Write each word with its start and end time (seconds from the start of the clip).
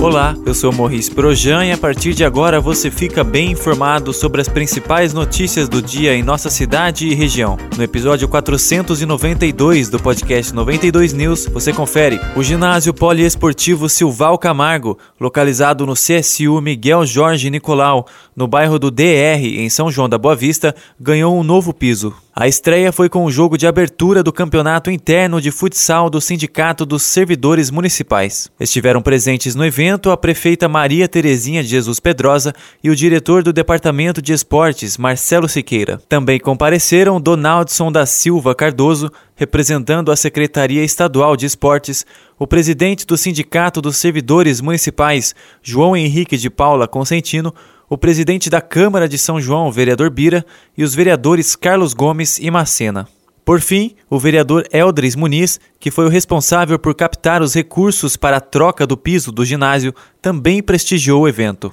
Olá, 0.00 0.34
eu 0.46 0.54
sou 0.54 0.72
Morris 0.72 1.10
Projan 1.10 1.66
e 1.66 1.72
a 1.72 1.76
partir 1.76 2.14
de 2.14 2.24
agora 2.24 2.58
você 2.58 2.90
fica 2.90 3.22
bem 3.22 3.50
informado 3.50 4.14
sobre 4.14 4.40
as 4.40 4.48
principais 4.48 5.12
notícias 5.12 5.68
do 5.68 5.82
dia 5.82 6.14
em 6.14 6.22
nossa 6.22 6.48
cidade 6.48 7.06
e 7.06 7.12
região. 7.14 7.58
No 7.76 7.84
episódio 7.84 8.26
492 8.26 9.90
do 9.90 10.00
podcast 10.00 10.54
92 10.54 11.12
News, 11.12 11.44
você 11.44 11.70
confere. 11.70 12.18
O 12.34 12.42
ginásio 12.42 12.94
poliesportivo 12.94 13.90
Silval 13.90 14.38
Camargo, 14.38 14.96
localizado 15.20 15.84
no 15.84 15.92
CSU 15.92 16.62
Miguel 16.62 17.04
Jorge 17.04 17.50
Nicolau, 17.50 18.06
no 18.34 18.48
bairro 18.48 18.78
do 18.78 18.90
DR, 18.90 19.44
em 19.44 19.68
São 19.68 19.90
João 19.90 20.08
da 20.08 20.16
Boa 20.16 20.34
Vista, 20.34 20.74
ganhou 20.98 21.38
um 21.38 21.44
novo 21.44 21.74
piso. 21.74 22.14
A 22.40 22.48
estreia 22.48 22.90
foi 22.90 23.10
com 23.10 23.26
o 23.26 23.30
jogo 23.30 23.58
de 23.58 23.66
abertura 23.66 24.22
do 24.22 24.32
campeonato 24.32 24.90
interno 24.90 25.42
de 25.42 25.50
futsal 25.50 26.08
do 26.08 26.22
Sindicato 26.22 26.86
dos 26.86 27.02
Servidores 27.02 27.70
Municipais. 27.70 28.50
Estiveram 28.58 29.02
presentes 29.02 29.54
no 29.54 29.62
evento 29.62 30.10
a 30.10 30.16
prefeita 30.16 30.66
Maria 30.66 31.06
Terezinha 31.06 31.62
de 31.62 31.68
Jesus 31.68 32.00
Pedrosa 32.00 32.54
e 32.82 32.88
o 32.88 32.96
diretor 32.96 33.42
do 33.42 33.52
Departamento 33.52 34.22
de 34.22 34.32
Esportes, 34.32 34.96
Marcelo 34.96 35.50
Siqueira. 35.50 36.00
Também 36.08 36.40
compareceram 36.40 37.20
Donaldson 37.20 37.92
da 37.92 38.06
Silva 38.06 38.54
Cardoso, 38.54 39.12
representando 39.36 40.10
a 40.10 40.16
Secretaria 40.16 40.82
Estadual 40.82 41.36
de 41.36 41.44
Esportes, 41.44 42.06
o 42.38 42.46
presidente 42.46 43.06
do 43.06 43.18
Sindicato 43.18 43.82
dos 43.82 43.98
Servidores 43.98 44.62
Municipais, 44.62 45.34
João 45.62 45.94
Henrique 45.94 46.38
de 46.38 46.48
Paula 46.48 46.88
Consentino, 46.88 47.54
o 47.90 47.98
presidente 47.98 48.48
da 48.48 48.60
Câmara 48.60 49.08
de 49.08 49.18
São 49.18 49.40
João, 49.40 49.72
vereador 49.72 50.08
Bira, 50.10 50.46
e 50.78 50.84
os 50.84 50.94
vereadores 50.94 51.56
Carlos 51.56 51.92
Gomes 51.92 52.38
e 52.38 52.48
Macena. 52.48 53.08
Por 53.44 53.60
fim, 53.60 53.96
o 54.08 54.16
vereador 54.16 54.64
Eldris 54.72 55.16
Muniz, 55.16 55.58
que 55.80 55.90
foi 55.90 56.06
o 56.06 56.08
responsável 56.08 56.78
por 56.78 56.94
captar 56.94 57.42
os 57.42 57.52
recursos 57.52 58.16
para 58.16 58.36
a 58.36 58.40
troca 58.40 58.86
do 58.86 58.96
piso 58.96 59.32
do 59.32 59.44
ginásio, 59.44 59.92
também 60.22 60.62
prestigiou 60.62 61.22
o 61.22 61.28
evento. 61.28 61.68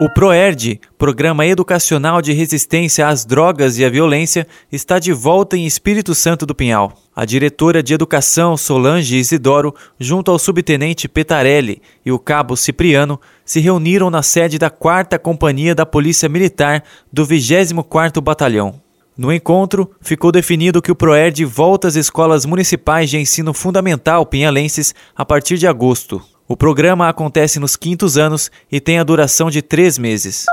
O 0.00 0.08
PROERD, 0.08 0.80
Programa 0.98 1.46
Educacional 1.46 2.20
de 2.20 2.32
Resistência 2.32 3.06
às 3.06 3.24
Drogas 3.24 3.78
e 3.78 3.84
à 3.84 3.88
Violência, 3.88 4.44
está 4.72 4.98
de 4.98 5.12
volta 5.12 5.56
em 5.56 5.66
Espírito 5.66 6.16
Santo 6.16 6.44
do 6.44 6.52
Pinhal. 6.52 6.92
A 7.14 7.24
diretora 7.24 7.80
de 7.80 7.94
Educação, 7.94 8.56
Solange 8.56 9.16
Isidoro, 9.16 9.72
junto 9.96 10.32
ao 10.32 10.38
subtenente 10.38 11.06
Petarelli 11.06 11.80
e 12.04 12.10
o 12.10 12.18
cabo 12.18 12.56
Cipriano, 12.56 13.20
se 13.44 13.60
reuniram 13.60 14.10
na 14.10 14.20
sede 14.20 14.58
da 14.58 14.68
4 14.68 15.16
Companhia 15.20 15.76
da 15.76 15.86
Polícia 15.86 16.28
Militar 16.28 16.82
do 17.12 17.24
24º 17.24 18.20
Batalhão. 18.20 18.80
No 19.16 19.32
encontro, 19.32 19.88
ficou 20.00 20.32
definido 20.32 20.82
que 20.82 20.90
o 20.90 20.96
PROERD 20.96 21.44
volta 21.44 21.86
às 21.86 21.94
escolas 21.94 22.44
municipais 22.44 23.08
de 23.08 23.16
ensino 23.16 23.54
fundamental 23.54 24.26
pinhalenses 24.26 24.92
a 25.14 25.24
partir 25.24 25.56
de 25.56 25.68
agosto. 25.68 26.20
O 26.46 26.54
programa 26.56 27.08
acontece 27.08 27.58
nos 27.58 27.74
quintos 27.74 28.18
anos 28.18 28.50
e 28.70 28.78
tem 28.78 28.98
a 28.98 29.04
duração 29.04 29.48
de 29.50 29.62
três 29.62 29.96
meses. 29.96 30.44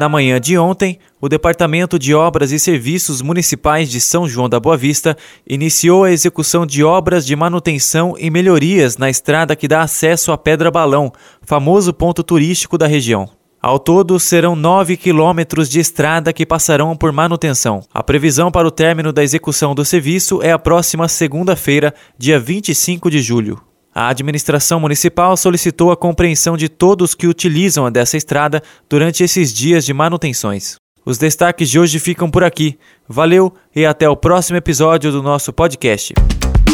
Na 0.00 0.08
manhã 0.08 0.40
de 0.40 0.58
ontem, 0.58 0.98
o 1.20 1.28
Departamento 1.28 1.96
de 1.96 2.12
Obras 2.12 2.50
e 2.50 2.58
Serviços 2.58 3.22
Municipais 3.22 3.88
de 3.88 4.00
São 4.00 4.28
João 4.28 4.48
da 4.48 4.58
Boa 4.58 4.76
Vista 4.76 5.16
iniciou 5.48 6.02
a 6.02 6.10
execução 6.10 6.66
de 6.66 6.82
obras 6.82 7.24
de 7.24 7.36
manutenção 7.36 8.16
e 8.18 8.28
melhorias 8.30 8.96
na 8.96 9.08
estrada 9.08 9.54
que 9.54 9.68
dá 9.68 9.80
acesso 9.82 10.32
à 10.32 10.36
Pedra 10.36 10.72
Balão, 10.72 11.12
famoso 11.40 11.94
ponto 11.94 12.24
turístico 12.24 12.76
da 12.76 12.88
região. 12.88 13.30
Ao 13.62 13.78
todo, 13.78 14.18
serão 14.18 14.56
9 14.56 14.96
quilômetros 14.96 15.68
de 15.68 15.78
estrada 15.78 16.32
que 16.32 16.44
passarão 16.44 16.96
por 16.96 17.12
manutenção. 17.12 17.80
A 17.94 18.02
previsão 18.02 18.50
para 18.50 18.66
o 18.66 18.72
término 18.72 19.12
da 19.12 19.22
execução 19.22 19.72
do 19.72 19.84
serviço 19.84 20.42
é 20.42 20.50
a 20.50 20.58
próxima 20.58 21.06
segunda-feira, 21.06 21.94
dia 22.18 22.40
25 22.40 23.08
de 23.08 23.20
julho. 23.22 23.65
A 23.98 24.08
administração 24.08 24.78
municipal 24.78 25.38
solicitou 25.38 25.90
a 25.90 25.96
compreensão 25.96 26.54
de 26.54 26.68
todos 26.68 27.14
que 27.14 27.26
utilizam 27.26 27.90
dessa 27.90 28.18
estrada 28.18 28.62
durante 28.90 29.24
esses 29.24 29.50
dias 29.50 29.86
de 29.86 29.94
manutenções. 29.94 30.76
Os 31.02 31.16
destaques 31.16 31.70
de 31.70 31.78
hoje 31.80 31.98
ficam 31.98 32.30
por 32.30 32.44
aqui. 32.44 32.78
Valeu 33.08 33.54
e 33.74 33.86
até 33.86 34.06
o 34.06 34.14
próximo 34.14 34.58
episódio 34.58 35.10
do 35.10 35.22
nosso 35.22 35.50
podcast. 35.50 36.12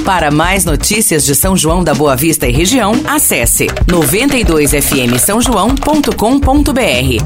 Para 0.05 0.33
mais 0.33 0.65
notícias 0.65 1.25
de 1.25 1.37
São 1.37 1.57
João 1.57 1.85
da 1.85 1.95
Boa 1.95 2.17
Vista 2.17 2.49
e 2.49 2.51
região, 2.51 2.91
acesse 3.07 3.69
92fm 3.87 5.17
São 5.17 5.41
João.com.br 5.41 6.11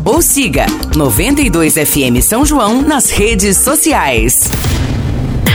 ou 0.05 0.21
siga 0.21 0.67
92fm 0.93 2.21
São 2.21 2.45
João 2.45 2.83
nas 2.83 3.11
redes 3.11 3.56
sociais. 3.56 4.43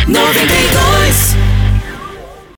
92 0.07 1.50